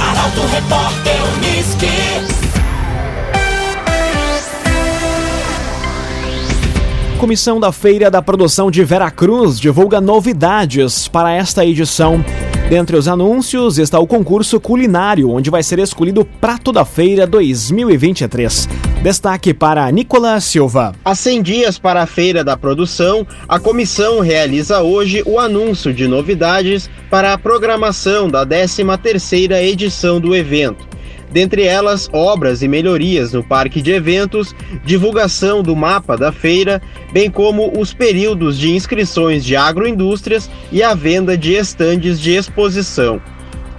Arauto 0.00 0.40
Repórter 0.52 1.14
Unisque. 1.36 1.86
Comissão 7.20 7.60
da 7.60 7.70
Feira 7.70 8.10
da 8.10 8.20
Produção 8.20 8.68
de 8.68 8.82
Veracruz 8.82 9.60
divulga 9.60 10.00
novidades 10.00 11.06
para 11.06 11.32
esta 11.32 11.64
edição. 11.64 12.24
Dentre 12.68 12.98
os 12.98 13.08
anúncios 13.08 13.78
está 13.78 13.98
o 13.98 14.06
concurso 14.06 14.60
culinário, 14.60 15.30
onde 15.30 15.48
vai 15.48 15.62
ser 15.62 15.78
escolhido 15.78 16.20
o 16.20 16.24
Prato 16.24 16.70
da 16.70 16.84
Feira 16.84 17.26
2023. 17.26 18.68
Destaque 19.02 19.54
para 19.54 19.90
Nicolas 19.90 20.44
Silva. 20.44 20.94
Há 21.02 21.14
100 21.14 21.42
dias 21.42 21.78
para 21.78 22.02
a 22.02 22.06
Feira 22.06 22.44
da 22.44 22.58
Produção, 22.58 23.26
a 23.48 23.58
comissão 23.58 24.20
realiza 24.20 24.82
hoje 24.82 25.22
o 25.24 25.38
anúncio 25.38 25.94
de 25.94 26.06
novidades 26.06 26.90
para 27.08 27.32
a 27.32 27.38
programação 27.38 28.28
da 28.28 28.44
13ª 28.44 29.62
edição 29.62 30.20
do 30.20 30.36
evento 30.36 30.97
dentre 31.30 31.64
elas 31.64 32.08
obras 32.12 32.62
e 32.62 32.68
melhorias 32.68 33.32
no 33.32 33.42
parque 33.42 33.82
de 33.82 33.92
eventos, 33.92 34.54
divulgação 34.84 35.62
do 35.62 35.76
mapa 35.76 36.16
da 36.16 36.32
feira, 36.32 36.80
bem 37.12 37.30
como 37.30 37.78
os 37.78 37.92
períodos 37.92 38.58
de 38.58 38.70
inscrições 38.70 39.44
de 39.44 39.56
agroindústrias 39.56 40.50
e 40.72 40.82
a 40.82 40.94
venda 40.94 41.36
de 41.36 41.54
estandes 41.54 42.20
de 42.20 42.34
exposição. 42.34 43.20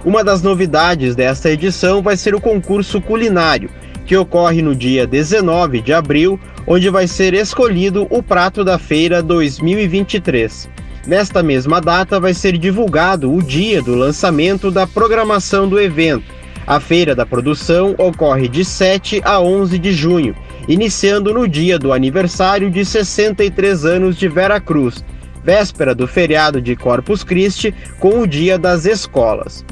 Uma 0.04 0.24
das 0.24 0.42
novidades 0.42 1.14
desta 1.14 1.50
edição 1.50 2.02
vai 2.02 2.16
ser 2.16 2.34
o 2.34 2.40
concurso 2.40 3.00
culinário, 3.00 3.68
que 4.06 4.16
ocorre 4.16 4.62
no 4.62 4.74
dia 4.74 5.06
19 5.06 5.82
de 5.82 5.92
abril, 5.92 6.40
onde 6.66 6.88
vai 6.88 7.06
ser 7.06 7.34
escolhido 7.34 8.06
o 8.10 8.22
prato 8.22 8.64
da 8.64 8.78
feira 8.78 9.22
2023. 9.22 10.70
Nesta 11.06 11.42
mesma 11.42 11.80
data 11.80 12.20
vai 12.20 12.32
ser 12.32 12.56
divulgado 12.56 13.32
o 13.32 13.42
dia 13.42 13.82
do 13.82 13.94
lançamento 13.94 14.70
da 14.70 14.86
programação 14.86 15.68
do 15.68 15.80
evento 15.80 16.39
a 16.70 16.78
Feira 16.78 17.16
da 17.16 17.26
Produção 17.26 17.96
ocorre 17.98 18.46
de 18.46 18.64
7 18.64 19.20
a 19.24 19.40
11 19.40 19.76
de 19.76 19.90
junho, 19.90 20.36
iniciando 20.68 21.34
no 21.34 21.48
dia 21.48 21.76
do 21.76 21.92
aniversário 21.92 22.70
de 22.70 22.84
63 22.84 23.84
anos 23.84 24.16
de 24.16 24.28
Vera 24.28 24.60
Cruz, 24.60 25.04
véspera 25.42 25.96
do 25.96 26.06
feriado 26.06 26.62
de 26.62 26.76
Corpus 26.76 27.24
Christi, 27.24 27.74
com 27.98 28.20
o 28.20 28.26
Dia 28.26 28.56
das 28.56 28.86
Escolas. 28.86 29.64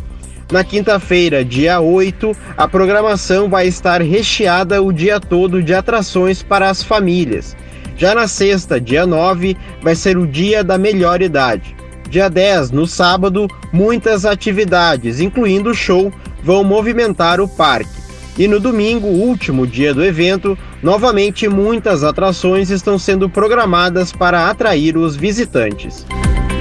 Na 0.51 0.65
quinta-feira, 0.65 1.45
dia 1.45 1.79
8, 1.79 2.33
a 2.57 2.67
programação 2.67 3.49
vai 3.49 3.69
estar 3.69 4.03
recheada 4.03 4.83
o 4.83 4.93
dia 4.93 5.21
todo 5.21 5.63
de 5.63 5.73
atrações 5.73 6.43
para 6.43 6.69
as 6.69 6.83
famílias. 6.83 7.57
Já 7.97 8.13
na 8.13 8.27
sexta, 8.27 8.81
dia 8.81 9.07
9, 9.07 9.57
vai 9.83 9.95
ser 9.95 10.19
o 10.19 10.27
Dia 10.27 10.65
da 10.65 10.77
Melhor 10.77 11.23
Idade. 11.23 11.77
Dia 12.11 12.29
10, 12.29 12.73
no 12.73 12.89
sábado, 12.89 13.47
muitas 13.73 14.25
atividades, 14.25 15.21
incluindo 15.21 15.73
show 15.75 16.11
vão 16.43 16.65
movimentar 16.65 17.41
o 17.41 17.49
parque. 17.49 17.99
E 18.39 18.47
no 18.47 18.61
domingo, 18.61 19.09
último 19.09 19.67
dia 19.67 19.93
do 19.93 20.05
evento, 20.05 20.57
novamente 20.81 21.49
muitas 21.49 22.05
atrações 22.05 22.71
estão 22.71 22.97
sendo 22.97 23.29
programadas 23.29 24.13
para 24.13 24.49
atrair 24.49 24.97
os 24.97 25.17
visitantes. 25.17 26.07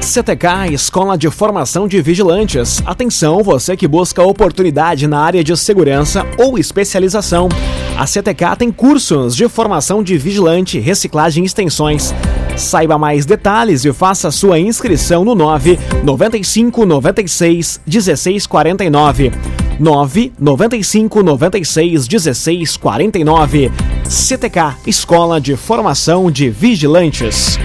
CTK 0.02 0.74
Escola 0.74 1.18
de 1.18 1.30
Formação 1.30 1.88
de 1.88 2.02
Vigilantes. 2.02 2.82
Atenção, 2.86 3.44
você 3.44 3.76
que 3.76 3.88
busca 3.88 4.24
oportunidade 4.24 5.06
na 5.06 5.20
área 5.20 5.44
de 5.44 5.56
segurança 5.56 6.26
ou 6.38 6.58
especialização. 6.58 7.50
A 7.98 8.08
CTK 8.08 8.56
tem 8.58 8.72
cursos 8.72 9.36
de 9.36 9.48
formação 9.50 10.02
de 10.02 10.18
vigilante, 10.18 10.80
reciclagem 10.80 11.44
e 11.44 11.46
extensões. 11.46 12.14
Saiba 12.56 12.98
mais 12.98 13.26
detalhes 13.26 13.86
e 13.86 13.94
faça 13.94 14.32
sua 14.32 14.58
inscrição 14.58 15.24
no 15.24 15.36
9 15.36 15.78
95 16.04 16.86
96 16.86 17.82
16 17.86 18.48
49. 18.48 19.32
9 19.80 20.34
95 20.40 21.24
96 21.24 22.08
16 22.08 22.78
49. 22.78 23.72
CTK 24.08 24.78
Escola 24.86 25.40
de 25.40 25.56
Formação 25.56 26.32
de 26.32 26.50
Vigilantes. 26.50 27.60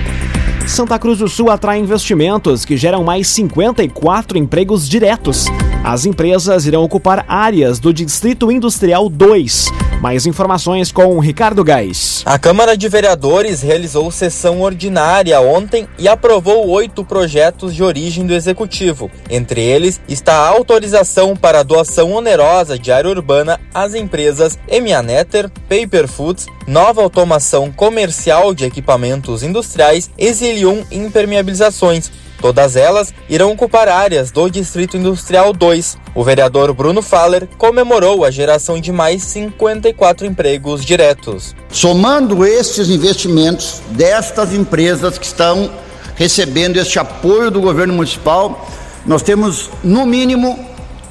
Santa 0.66 0.98
Cruz 0.98 1.18
do 1.18 1.28
Sul 1.28 1.50
atrai 1.50 1.78
investimentos 1.78 2.64
que 2.64 2.76
geram 2.76 3.02
mais 3.02 3.26
54 3.28 4.38
empregos 4.38 4.88
diretos. 4.88 5.46
As 5.84 6.06
empresas 6.06 6.64
irão 6.64 6.84
ocupar 6.84 7.24
áreas 7.26 7.80
do 7.80 7.92
Distrito 7.92 8.50
Industrial 8.50 9.08
2, 9.08 9.68
Mais 10.00 10.26
informações 10.26 10.92
com 10.92 11.18
Ricardo 11.18 11.64
Gás. 11.64 12.22
A 12.24 12.38
Câmara 12.38 12.76
de 12.76 12.88
Vereadores 12.88 13.62
realizou 13.62 14.10
sessão 14.10 14.62
ordinária 14.62 15.40
ontem 15.40 15.88
e 15.98 16.08
aprovou 16.08 16.68
oito 16.68 17.04
projetos 17.04 17.74
de 17.74 17.82
origem 17.82 18.24
do 18.24 18.32
Executivo. 18.32 19.10
Entre 19.28 19.60
eles 19.60 20.00
está 20.08 20.34
a 20.34 20.48
autorização 20.48 21.36
para 21.36 21.60
a 21.60 21.64
doação 21.64 22.12
onerosa 22.12 22.78
de 22.78 22.92
área 22.92 23.10
urbana 23.10 23.60
às 23.74 23.94
empresas 23.94 24.58
Emianetter, 24.68 25.50
Paper 25.68 26.06
Foods, 26.06 26.46
Nova 26.66 27.02
Automação 27.02 27.72
Comercial 27.72 28.54
de 28.54 28.64
Equipamentos 28.64 29.42
Industriais, 29.42 30.10
Exilium 30.16 30.84
Impermeabilizações, 30.90 32.10
Todas 32.42 32.74
elas 32.74 33.14
irão 33.28 33.52
ocupar 33.52 33.88
áreas 33.88 34.32
do 34.32 34.50
Distrito 34.50 34.96
Industrial 34.96 35.52
2. 35.52 35.96
O 36.12 36.24
vereador 36.24 36.74
Bruno 36.74 37.00
Faller 37.00 37.48
comemorou 37.56 38.24
a 38.24 38.32
geração 38.32 38.80
de 38.80 38.90
mais 38.90 39.22
54 39.22 40.26
empregos 40.26 40.84
diretos. 40.84 41.54
Somando 41.70 42.44
estes 42.44 42.90
investimentos 42.90 43.80
destas 43.90 44.52
empresas 44.52 45.18
que 45.18 45.24
estão 45.24 45.70
recebendo 46.16 46.78
este 46.78 46.98
apoio 46.98 47.48
do 47.48 47.60
governo 47.60 47.94
municipal, 47.94 48.68
nós 49.06 49.22
temos 49.22 49.70
no 49.84 50.04
mínimo 50.04 50.58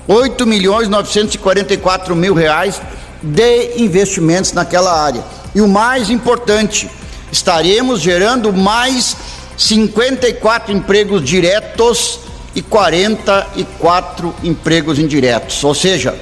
8 0.09 0.45
milhões 0.45 0.89
944 0.89 2.13
mil 2.13 2.33
reais 2.33 2.81
de 3.21 3.81
investimentos 3.81 4.53
naquela 4.53 5.03
área. 5.03 5.23
E 5.53 5.61
o 5.61 5.67
mais 5.67 6.09
importante, 6.09 6.89
estaremos 7.31 8.01
gerando 8.01 8.51
mais 8.51 9.15
54 9.57 10.73
empregos 10.73 11.23
diretos 11.23 12.19
e 12.55 12.61
44 12.61 14.33
empregos 14.43 14.99
indiretos. 14.99 15.63
Ou 15.63 15.73
seja, 15.73 16.15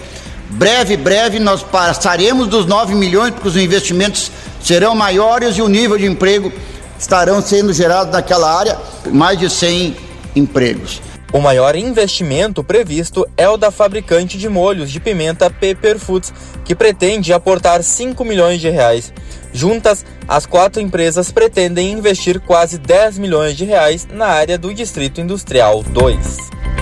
breve, 0.50 0.98
breve 0.98 1.40
nós 1.40 1.64
passaremos 1.64 2.48
dos 2.48 2.66
9 2.66 2.94
milhões, 2.96 3.32
porque 3.34 3.48
os 3.48 3.58
investimentos 3.58 4.32
serão 4.62 4.94
maiores 4.96 5.58
e 5.58 5.62
o 5.62 5.68
nível 5.68 5.98
de 5.98 6.06
emprego 6.06 6.52
estarão 7.00 7.42
sendo 7.42 7.74
gerados 7.74 8.12
naquela 8.12 8.54
área, 8.54 8.78
mais 9.12 9.40
de 9.40 9.50
100 9.50 9.96
empregos. 10.36 11.02
O 11.32 11.40
maior 11.40 11.76
investimento 11.76 12.64
previsto 12.64 13.28
é 13.38 13.48
o 13.48 13.56
da 13.56 13.70
fabricante 13.70 14.38
de 14.38 14.50
molhos 14.50 14.90
de 14.90 15.00
pimenta 15.00 15.48
Pepper 15.50 16.00
Foods, 16.00 16.34
que 16.66 16.74
pretende 16.74 17.32
aportar 17.32 17.84
5 17.84 18.26
milhões 18.26 18.60
de 18.60 18.70
reais. 18.70 19.14
Juntas, 19.54 20.04
as 20.28 20.48
quatro 20.48 20.82
empresas 20.82 21.32
pretendem 21.32 21.92
investir 21.92 22.40
quase 22.40 22.80
10 22.80 23.20
milhões 23.20 23.56
de 23.56 23.64
reais 23.64 24.08
na 24.12 24.26
área 24.26 24.58
do 24.58 24.74
Distrito 24.74 25.22
Industrial 25.22 25.84
2. 25.84 26.38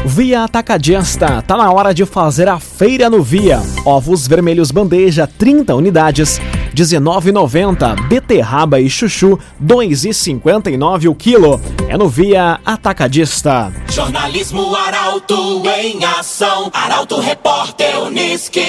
Via 0.06 0.44
Atacadista, 0.44 1.42
tá 1.42 1.58
na 1.58 1.70
hora 1.70 1.94
de 1.94 2.06
fazer 2.06 2.48
a 2.48 2.60
feira 2.60 3.10
no 3.10 3.22
Via. 3.22 3.60
Ovos 3.84 4.28
vermelhos 4.28 4.72
bandeja, 4.72 5.28
30 5.28 5.76
unidades, 5.76 6.40
19,90. 6.78 8.08
Beterraba 8.08 8.80
e 8.80 8.88
chuchu, 8.88 9.40
2,59 9.64 11.10
o 11.10 11.16
quilo. 11.16 11.60
É 11.90 11.98
no 11.98 12.08
Via 12.08 12.60
Atacadista. 12.64 13.74
Jornalismo 13.90 14.76
Arauto 14.76 15.64
em 15.66 16.06
ação. 16.06 16.70
Arauto 16.72 17.20
Repórter 17.20 18.00
Uniski. 18.04 18.62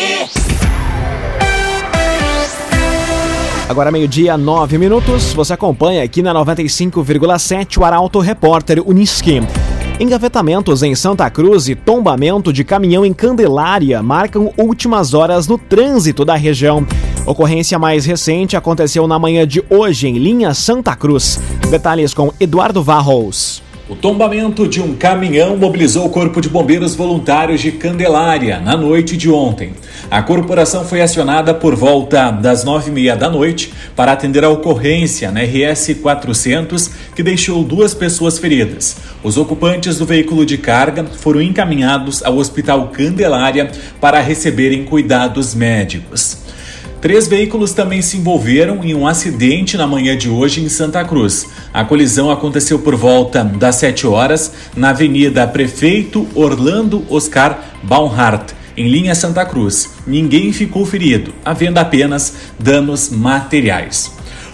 Agora 3.69 3.91
meio-dia, 3.91 4.39
nove 4.39 4.79
minutos. 4.79 5.35
Você 5.35 5.53
acompanha 5.53 6.03
aqui 6.03 6.23
na 6.23 6.33
95,7 6.33 7.77
o 7.77 7.85
Arauto 7.85 8.21
Repórter 8.21 8.83
Uniski. 8.89 9.43
Engavetamentos 10.01 10.83
em 10.83 10.95
Santa 10.95 11.29
Cruz 11.29 11.69
e 11.69 11.75
tombamento 11.75 12.53
de 12.53 12.65
caminhão 12.65 13.05
em 13.05 13.13
Candelária 13.13 14.01
marcam 14.03 14.51
últimas 14.57 15.13
horas 15.13 15.47
no 15.47 15.59
trânsito 15.59 16.25
da 16.25 16.37
região. 16.37 16.87
Ocorrência 17.29 17.79
mais 17.79 18.07
recente 18.07 18.57
aconteceu 18.57 19.07
na 19.07 19.19
manhã 19.19 19.47
de 19.47 19.63
hoje 19.69 20.09
em 20.09 20.17
linha 20.17 20.55
Santa 20.55 20.97
Cruz. 20.97 21.39
Detalhes 21.71 22.15
com 22.15 22.33
Eduardo 22.41 22.83
Varros. 22.83 23.63
O 23.87 23.95
tombamento 23.95 24.67
de 24.67 24.81
um 24.81 24.95
caminhão 24.95 25.55
mobilizou 25.55 26.07
o 26.07 26.09
Corpo 26.09 26.41
de 26.41 26.49
Bombeiros 26.49 26.95
Voluntários 26.95 27.61
de 27.61 27.71
Candelária 27.73 28.59
na 28.61 28.79
noite 28.79 29.15
de 29.15 29.31
ontem. 29.31 29.75
A 30.11 30.23
corporação 30.23 30.87
foi 30.87 31.03
acionada 31.03 31.53
por 31.53 31.75
volta 31.75 32.31
das 32.31 32.65
nove 32.65 32.91
e 32.91 32.95
meia 32.95 33.15
da 33.15 33.29
noite 33.29 33.75
para 33.95 34.13
atender 34.13 34.43
a 34.43 34.49
ocorrência 34.49 35.31
na 35.31 35.41
RS 35.43 35.97
400 36.01 36.91
que 37.15 37.23
deixou 37.23 37.63
duas 37.63 37.93
pessoas 37.93 38.39
feridas. 38.39 38.97
Os 39.23 39.37
ocupantes 39.37 39.99
do 39.99 40.07
veículo 40.07 40.47
de 40.47 40.57
carga 40.57 41.05
foram 41.05 41.43
encaminhados 41.43 42.23
ao 42.23 42.39
Hospital 42.39 42.89
Candelária 42.89 43.71
para 44.01 44.19
receberem 44.19 44.87
cuidados 44.87 45.55
médicos. 45.55 46.48
Três 47.01 47.29
veículos 47.29 47.73
também 47.73 48.03
se 48.03 48.17
envolveram 48.17 48.83
em 48.83 48.93
um 48.93 49.07
acidente 49.07 49.77
na 49.77 49.87
manhã 49.87 50.17
de 50.17 50.29
hoje 50.29 50.61
em 50.61 50.69
Santa 50.69 51.05
Cruz. 51.05 51.47
A 51.73 51.85
colisão 51.85 52.29
aconteceu 52.29 52.81
por 52.81 52.97
volta 52.97 53.45
das 53.45 53.77
7 53.77 54.05
horas 54.05 54.53
na 54.77 54.91
Avenida 54.91 55.47
Prefeito 55.47 56.27
Orlando 56.35 57.05
Oscar 57.09 57.61
Baumhart, 57.85 58.51
em 58.77 58.89
linha 58.89 59.15
Santa 59.15 59.47
Cruz. 59.47 59.91
Ninguém 60.05 60.53
ficou 60.53 60.85
ferido, 60.85 61.33
havendo 61.45 61.79
apenas 61.79 62.35
danos 62.59 63.11
materiais. 63.11 64.11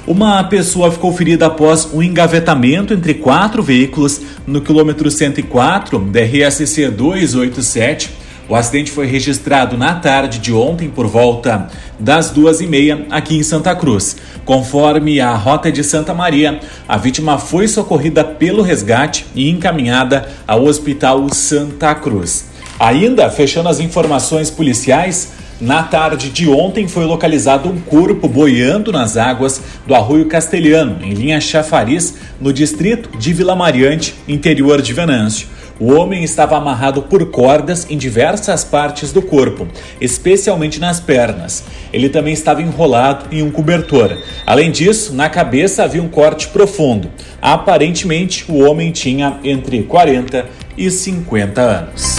Uma 0.07 0.45
pessoa 0.45 0.93
ficou 0.93 1.17
ferida 1.17 1.47
após 1.47 1.89
um 1.95 2.03
engavetamento 2.03 2.93
entre 2.93 3.15
quatro 3.15 3.63
veículos 3.63 4.21
no 4.47 4.61
quilômetro 4.61 5.11
104 5.11 5.99
da 5.99 6.21
RSC 6.21 6.91
287 6.91 8.24
o 8.49 8.55
acidente 8.55 8.91
foi 8.91 9.07
registrado 9.07 9.77
na 9.77 9.95
tarde 9.95 10.39
de 10.39 10.53
ontem 10.53 10.91
por 10.91 11.07
volta 11.07 11.69
das 11.99 12.31
duas 12.31 12.61
e 12.61 12.67
meia 12.67 13.07
aqui 13.11 13.37
em 13.37 13.43
Santa 13.43 13.75
Cruz. 13.75 14.17
Conforme 14.45 15.21
a 15.21 15.35
rota 15.35 15.73
de 15.73 15.83
Santa 15.83 16.13
Maria, 16.13 16.61
a 16.87 16.97
vítima 16.99 17.39
foi 17.39 17.67
socorrida 17.67 18.23
pelo 18.23 18.63
resgate 18.63 19.25
e 19.35 19.49
encaminhada 19.49 20.29
ao 20.47 20.65
Hospital 20.65 21.33
Santa 21.33 21.95
Cruz. 21.95 22.47
Ainda 22.79 23.31
fechando 23.31 23.69
as 23.69 23.81
informações 23.81 24.51
policiais, 24.51 25.33
na 25.61 25.85
tarde 25.85 26.31
de 26.31 26.49
ontem 26.51 26.89
foi 26.89 27.05
localizado 27.05 27.71
um 27.71 27.79
corpo 27.79 28.29
boiando 28.29 28.93
nas 28.93 29.17
águas 29.17 29.63
do 29.87 29.95
Arroio 29.95 30.27
Castelhano, 30.27 30.99
em 31.01 31.15
linha 31.15 31.41
Chafariz, 31.41 32.15
no 32.41 32.53
distrito 32.53 33.17
de 33.17 33.33
Vila 33.33 33.55
Mariante, 33.55 34.15
interior 34.29 34.83
de 34.83 34.93
Venâncio. 34.93 35.54
O 35.81 35.93
homem 35.93 36.23
estava 36.23 36.57
amarrado 36.57 37.03
por 37.03 37.27
cordas 37.31 37.87
em 37.91 37.99
diversas 37.99 38.63
partes 38.63 39.13
do 39.13 39.21
corpo, 39.21 39.67
especialmente 40.01 40.79
nas 40.79 41.01
pernas. 41.01 41.65
Ele 41.93 42.09
também 42.09 42.33
estava 42.33 42.63
enrolado 42.63 43.35
em 43.35 43.43
um 43.43 43.51
cobertor. 43.51 44.17
Além 44.47 44.71
disso, 44.71 45.13
na 45.15 45.29
cabeça 45.29 45.83
havia 45.83 46.03
um 46.03 46.09
corte 46.09 46.49
profundo. 46.49 47.11
Aparentemente, 47.43 48.45
o 48.49 48.59
homem 48.59 48.93
tinha 48.93 49.39
entre 49.43 49.83
40 49.83 50.47
e 50.77 50.91
50 50.91 51.61
anos. 51.61 52.19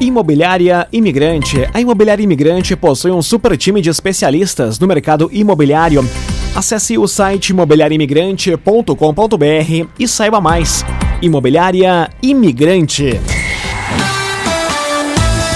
Imobiliária 0.00 0.86
Imigrante. 0.92 1.68
A 1.72 1.80
Imobiliária 1.80 2.22
Imigrante 2.22 2.76
possui 2.76 3.10
um 3.10 3.22
super 3.22 3.56
time 3.56 3.80
de 3.80 3.90
especialistas 3.90 4.78
no 4.78 4.86
mercado 4.86 5.28
imobiliário. 5.32 6.08
Acesse 6.54 6.98
o 6.98 7.08
site 7.08 7.50
imobiliariaimigrante.com.br 7.50 9.88
e 9.98 10.08
saiba 10.08 10.40
mais. 10.40 10.84
Imobiliária 11.22 12.10
Imigrante. 12.20 13.20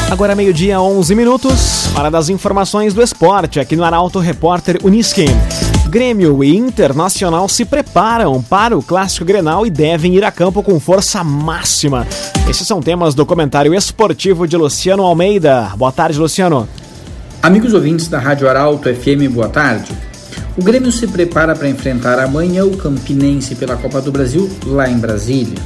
Agora 0.08 0.36
meio-dia, 0.36 0.80
11 0.80 1.14
minutos, 1.16 1.88
para 1.92 2.08
das 2.08 2.28
informações 2.28 2.94
do 2.94 3.02
esporte 3.02 3.58
aqui 3.58 3.74
no 3.74 3.82
Arauto 3.82 4.20
Repórter 4.20 4.78
Uniski. 4.84 5.26
Grêmio 5.88 6.44
e 6.44 6.56
Internacional 6.56 7.48
se 7.48 7.64
preparam 7.64 8.40
para 8.40 8.78
o 8.78 8.82
Clássico 8.82 9.24
Grenal 9.24 9.66
e 9.66 9.70
devem 9.70 10.14
ir 10.14 10.24
a 10.24 10.30
campo 10.30 10.62
com 10.62 10.78
força 10.78 11.24
máxima. 11.24 12.06
Esses 12.48 12.66
são 12.66 12.80
temas 12.80 13.14
do 13.14 13.26
comentário 13.26 13.74
esportivo 13.74 14.46
de 14.46 14.56
Luciano 14.56 15.02
Almeida. 15.02 15.72
Boa 15.76 15.90
tarde, 15.90 16.18
Luciano. 16.18 16.68
Amigos 17.42 17.74
ouvintes 17.74 18.06
da 18.06 18.20
Rádio 18.20 18.48
Arauto 18.48 18.88
FM, 18.94 19.32
boa 19.32 19.48
tarde. 19.48 20.05
O 20.58 20.62
Grêmio 20.62 20.90
se 20.90 21.06
prepara 21.06 21.54
para 21.54 21.68
enfrentar 21.68 22.18
amanhã 22.18 22.64
o 22.64 22.78
Campinense 22.78 23.54
pela 23.56 23.76
Copa 23.76 24.00
do 24.00 24.10
Brasil 24.10 24.50
lá 24.64 24.88
em 24.88 24.96
Brasília. 24.96 25.58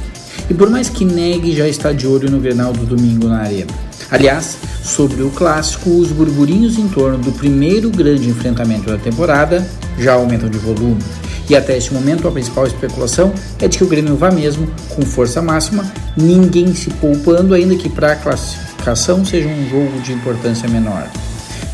E 0.49 0.53
por 0.53 0.69
mais 0.69 0.89
que 0.89 1.05
negue, 1.05 1.55
já 1.55 1.65
está 1.65 1.93
de 1.93 2.05
olho 2.05 2.29
no 2.29 2.41
Grenal 2.41 2.73
do 2.73 2.85
domingo 2.85 3.29
na 3.29 3.39
Arena. 3.39 3.71
Aliás, 4.09 4.57
sobre 4.83 5.23
o 5.23 5.29
clássico, 5.29 5.89
os 5.89 6.11
burburinhos 6.11 6.77
em 6.77 6.89
torno 6.89 7.19
do 7.19 7.31
primeiro 7.31 7.89
grande 7.89 8.27
enfrentamento 8.27 8.91
da 8.91 8.97
temporada 8.97 9.65
já 9.97 10.11
aumentam 10.11 10.49
de 10.49 10.57
volume. 10.57 11.01
E 11.49 11.55
até 11.55 11.77
este 11.77 11.93
momento 11.93 12.27
a 12.27 12.31
principal 12.31 12.67
especulação 12.67 13.33
é 13.59 13.69
de 13.69 13.77
que 13.77 13.85
o 13.85 13.87
Grêmio 13.87 14.17
vá 14.17 14.29
mesmo 14.29 14.67
com 14.89 15.03
força 15.03 15.41
máxima, 15.41 15.89
ninguém 16.17 16.75
se 16.75 16.89
poupando, 16.89 17.53
ainda 17.53 17.77
que 17.77 17.87
para 17.87 18.11
a 18.11 18.15
classificação 18.17 19.23
seja 19.23 19.47
um 19.47 19.69
jogo 19.69 20.01
de 20.01 20.11
importância 20.11 20.67
menor 20.67 21.07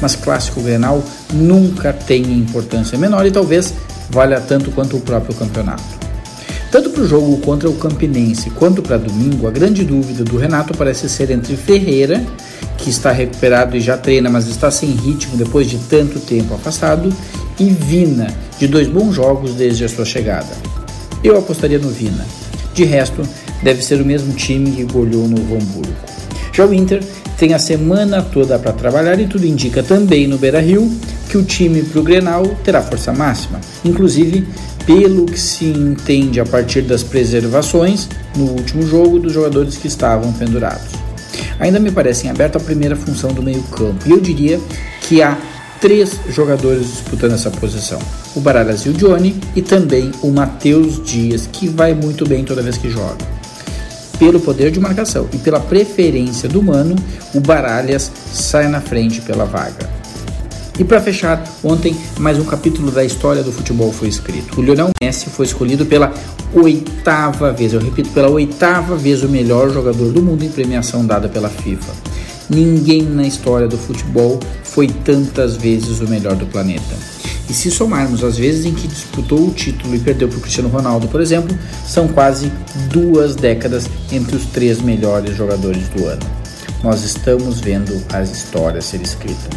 mas 0.02 0.16
clássico 0.16 0.62
Grenal 0.62 1.04
nunca 1.34 1.94
tem 1.94 2.22
importância 2.24 2.98
menor 2.98 3.26
e 3.26 3.32
talvez 3.32 3.74
valha 4.10 4.40
tanto 4.40 4.72
quanto 4.72 4.98
o 4.98 5.02
próprio 5.02 5.36
campeonato. 5.36 6.08
Tanto 6.72 6.90
para 6.90 7.02
o 7.02 7.08
jogo 7.08 7.38
contra 7.38 7.70
o 7.70 7.76
Campinense 7.76 8.50
quanto 8.50 8.82
para 8.82 8.98
domingo, 8.98 9.48
a 9.48 9.52
grande 9.52 9.86
dúvida 9.86 10.24
do 10.24 10.38
Renato 10.38 10.78
parece 10.78 11.08
ser 11.08 11.32
entre 11.32 11.56
Ferreira, 11.56 12.22
que 12.78 12.90
está 12.90 13.12
recuperado 13.12 13.78
e 13.78 13.82
já 13.82 13.98
treina, 13.98 14.30
mas 14.30 14.48
está 14.48 14.70
sem 14.70 14.92
ritmo 14.92 15.38
depois 15.38 15.70
de 15.70 15.78
tanto 15.78 16.20
tempo 16.20 16.54
afastado, 16.54 17.12
e 17.58 17.70
Vina, 17.70 18.28
de 18.60 18.68
dois 18.68 18.88
bons 18.88 19.16
jogos 19.16 19.54
desde 19.54 19.86
a 19.86 19.90
sua 19.90 20.06
chegada. 20.06 20.50
Eu 21.24 21.38
apostaria 21.38 21.80
no 21.80 21.90
Vina. 21.90 22.26
De 22.74 22.84
resto, 22.84 23.24
deve 23.64 23.82
ser 23.82 24.02
o 24.02 24.06
mesmo 24.06 24.34
time 24.34 24.72
que 24.72 24.84
goleou 24.84 25.28
no 25.28 25.38
Hamburgo. 25.38 25.96
O 26.66 26.74
Inter 26.74 27.04
tem 27.38 27.54
a 27.54 27.60
semana 27.60 28.22
toda 28.22 28.58
para 28.58 28.74
trabalhar 28.74 29.20
e 29.20 29.28
tudo 29.28 29.46
indica 29.46 29.84
também 29.84 30.28
no 30.28 30.40
Beira-Rio 30.40 30.92
que 31.30 31.38
o 31.38 31.44
time 31.44 31.84
para 31.84 32.00
o 32.00 32.04
Grenal 32.04 32.46
terá 32.64 32.82
força 32.82 33.14
máxima, 33.14 33.62
inclusive 33.86 34.48
pelo 34.86 35.26
que 35.26 35.40
se 35.40 35.66
entende 35.66 36.40
a 36.40 36.46
partir 36.46 36.82
das 36.82 37.04
preservações 37.04 38.10
no 38.36 38.46
último 38.46 38.82
jogo 38.88 39.20
dos 39.20 39.34
jogadores 39.34 39.78
que 39.78 39.88
estavam 39.88 40.34
pendurados. 40.34 40.94
Ainda 41.60 41.80
me 41.80 41.92
parece 41.92 42.26
em 42.26 42.32
aberto 42.32 42.56
a 42.56 42.60
primeira 42.60 42.96
função 42.96 43.32
do 43.32 43.44
meio-campo, 43.44 44.08
e 44.08 44.12
eu 44.12 44.20
diria 44.20 44.60
que 45.02 45.22
há 45.22 45.38
três 45.80 46.20
jogadores 46.30 46.88
disputando 46.88 47.34
essa 47.34 47.52
posição: 47.52 48.00
o 48.36 48.40
Baralhas 48.40 48.82
e 48.82 48.90
o 48.90 48.94
Johnny, 48.94 49.36
e 49.56 49.62
também 49.62 50.12
o 50.24 50.32
Matheus 50.32 51.04
Dias, 51.04 51.48
que 51.52 51.68
vai 51.68 51.94
muito 51.94 52.28
bem 52.28 52.44
toda 52.44 52.64
vez 52.64 52.78
que 52.78 52.90
joga. 52.90 53.37
Pelo 54.20 54.40
poder 54.40 54.72
de 54.72 54.80
marcação 54.80 55.28
e 55.32 55.38
pela 55.38 55.60
preferência 55.60 56.50
do 56.50 56.62
Mano, 56.64 56.96
o 57.36 57.40
Baralhas 57.40 58.12
sai 58.34 58.68
na 58.68 58.82
frente 58.82 59.22
pela 59.22 59.46
vaga. 59.46 59.88
E 60.80 60.84
para 60.84 61.02
fechar, 61.02 61.44
ontem 61.64 61.96
mais 62.20 62.38
um 62.38 62.44
capítulo 62.44 62.92
da 62.92 63.04
história 63.04 63.44
do 63.44 63.52
futebol 63.52 63.92
foi 63.92 64.08
escrito. 64.08 64.60
O 64.60 64.64
Lionel 64.64 64.90
Messi 65.02 65.28
foi 65.30 65.46
escolhido 65.46 65.86
pela 65.86 66.14
oitava 66.54 67.52
vez, 67.52 67.74
eu 67.74 67.80
repito, 67.80 68.10
pela 68.10 68.30
oitava 68.30 68.96
vez 68.96 69.24
o 69.24 69.30
melhor 69.30 69.72
jogador 69.72 70.12
do 70.12 70.22
mundo 70.22 70.44
em 70.44 70.50
premiação 70.50 71.06
dada 71.06 71.28
pela 71.28 71.50
FIFA. 71.50 71.92
Ninguém 72.50 73.04
na 73.04 73.24
história 73.24 73.68
do 73.68 73.78
futebol 73.78 74.40
foi 74.64 74.88
tantas 74.88 75.58
vezes 75.58 76.00
o 76.00 76.08
melhor 76.08 76.36
do 76.36 76.46
planeta. 76.46 77.17
E 77.50 77.54
se 77.54 77.72
somarmos 77.72 78.24
as 78.24 78.38
vezes 78.38 78.66
em 78.66 78.74
que 78.74 78.88
disputou 78.88 79.48
o 79.48 79.52
título 79.52 79.96
e 79.96 80.00
perdeu 80.00 80.28
para 80.28 80.38
o 80.38 80.42
Cristiano 80.42 80.70
Ronaldo, 80.70 81.08
por 81.08 81.22
exemplo, 81.22 81.58
são 81.86 82.08
quase 82.08 82.52
duas 82.92 83.36
décadas 83.36 83.90
entre 84.12 84.36
os 84.36 84.46
três 84.48 84.82
melhores 84.82 85.36
jogadores 85.36 85.88
do 85.90 86.06
ano. 86.06 86.22
Nós 86.84 87.04
estamos 87.04 87.60
vendo 87.60 88.00
a 88.14 88.22
história 88.22 88.82
ser 88.82 89.02
escrita. 89.02 89.50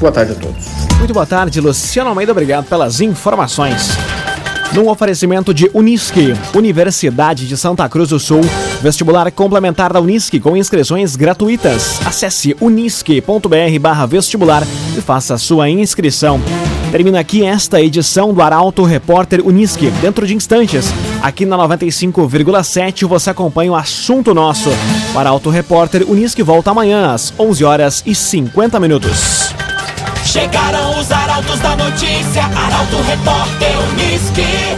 Boa 0.00 0.10
tarde 0.10 0.32
a 0.32 0.34
todos. 0.34 0.64
Muito 0.98 1.14
boa 1.14 1.26
tarde, 1.26 1.60
Luciano 1.60 2.10
Almeida. 2.10 2.32
Obrigado 2.32 2.66
pelas 2.66 3.00
informações. 3.00 3.90
Num 4.72 4.88
oferecimento 4.88 5.54
de 5.54 5.70
Unisque, 5.72 6.34
Universidade 6.52 7.46
de 7.46 7.56
Santa 7.56 7.88
Cruz 7.88 8.08
do 8.08 8.18
Sul, 8.18 8.40
vestibular 8.82 9.30
complementar 9.30 9.92
da 9.92 10.00
Unisque 10.00 10.40
com 10.40 10.56
inscrições 10.56 11.14
gratuitas. 11.14 12.00
Acesse 12.04 12.56
unisque.br/vestibular 12.60 14.66
e 14.98 15.00
faça 15.00 15.38
sua 15.38 15.70
inscrição. 15.70 16.40
Termina 16.94 17.18
aqui 17.18 17.44
esta 17.44 17.80
edição 17.80 18.32
do 18.32 18.40
Arauto 18.40 18.84
Repórter 18.84 19.44
Unisque. 19.44 19.90
Dentro 20.00 20.24
de 20.28 20.32
instantes, 20.32 20.94
aqui 21.20 21.44
na 21.44 21.58
95,7 21.58 23.04
você 23.04 23.30
acompanha 23.30 23.72
o 23.72 23.74
assunto 23.74 24.32
nosso. 24.32 24.70
O 25.12 25.18
Arauto 25.18 25.50
Repórter 25.50 26.08
Unisque 26.08 26.40
volta 26.40 26.70
amanhã 26.70 27.12
às 27.12 27.34
11 27.36 27.64
horas 27.64 28.02
e 28.06 28.14
50 28.14 28.78
minutos. 28.78 29.52
Chegaram 30.24 30.96
os 31.00 31.10
arautos 31.10 31.58
da 31.58 31.74
notícia, 31.74 32.44
Arauto 32.44 33.02
Repórter 33.02 33.72
Unisque. 33.90 34.74